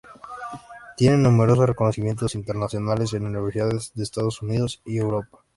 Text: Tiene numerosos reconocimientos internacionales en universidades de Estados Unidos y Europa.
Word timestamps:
Tiene 0.97 1.17
numerosos 1.17 1.67
reconocimientos 1.67 2.33
internacionales 2.33 3.13
en 3.13 3.27
universidades 3.27 3.91
de 3.93 4.01
Estados 4.01 4.41
Unidos 4.41 4.81
y 4.83 4.97
Europa. 4.97 5.43